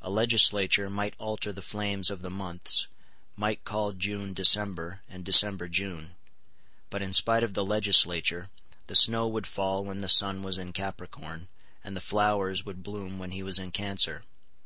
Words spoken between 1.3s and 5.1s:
the flames of the months, might call June December,